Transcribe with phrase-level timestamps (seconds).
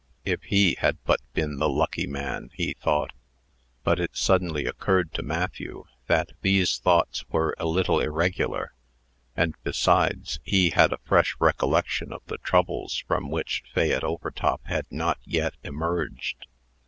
[0.25, 3.13] "If he had but been the lucky man!" he thought.
[3.83, 8.73] But it suddenly occurred to Matthew that these thoughts were a little irregular;
[9.37, 14.87] and, besides, he had a fresh recollection of the troubles from which Fayette Overtop had
[14.89, 16.47] not yet emerged.